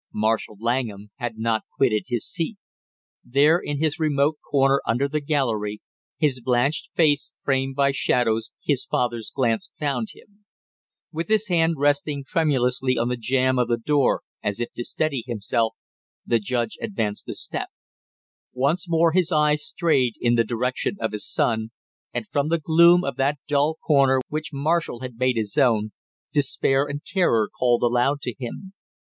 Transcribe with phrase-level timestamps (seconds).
[0.15, 2.57] Marshall Langham had not quitted his seat.
[3.23, 5.79] There in his remote corner under the gallery,
[6.17, 10.43] his blanched face framed by shadows, his father's glance found him.
[11.11, 15.23] With his hand resting tremulously on the jamb of the door as if to steady
[15.27, 15.75] himself,
[16.25, 17.69] the judge advanced a step.
[18.53, 21.69] Once more his eyes strayed in the direction of his son,
[22.11, 25.91] and from the gloom of that dull corner which Marshall had made his own,
[26.33, 28.73] despair and terror called aloud to him.